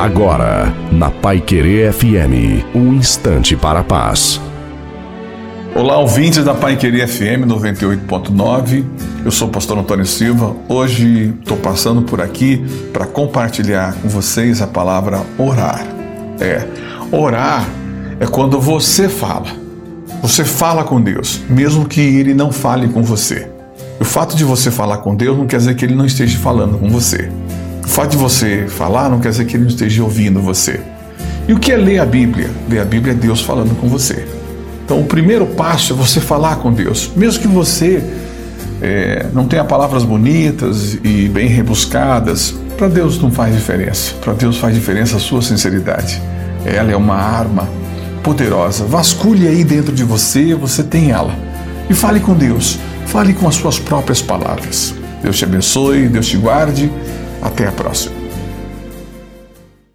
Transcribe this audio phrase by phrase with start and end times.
[0.00, 4.40] Agora, na Pai Querer FM, um instante para a paz.
[5.74, 8.82] Olá, ouvintes da Pai Querer FM 98.9.
[9.22, 10.56] Eu sou o pastor Antônio Silva.
[10.70, 12.64] Hoje estou passando por aqui
[12.94, 15.86] para compartilhar com vocês a palavra orar.
[16.40, 16.66] É,
[17.12, 17.68] orar
[18.18, 19.48] é quando você fala.
[20.22, 23.50] Você fala com Deus, mesmo que ele não fale com você.
[24.00, 26.78] O fato de você falar com Deus não quer dizer que ele não esteja falando
[26.78, 27.30] com você.
[27.90, 30.80] Fato de você falar não quer dizer que ele não esteja ouvindo você.
[31.48, 32.48] E o que é ler a Bíblia?
[32.68, 34.28] Ler a Bíblia é Deus falando com você.
[34.84, 38.00] Então, o primeiro passo é você falar com Deus, mesmo que você
[38.80, 42.54] é, não tenha palavras bonitas e bem rebuscadas.
[42.78, 44.14] Para Deus não faz diferença.
[44.20, 46.22] Para Deus faz diferença a sua sinceridade.
[46.64, 47.68] Ela é uma arma
[48.22, 48.84] poderosa.
[48.84, 51.34] Vasculhe aí dentro de você, você tem ela.
[51.90, 52.78] E fale com Deus.
[53.06, 54.94] Fale com as suas próprias palavras.
[55.24, 56.88] Deus te abençoe, Deus te guarde.
[57.42, 58.29] Até a próxima.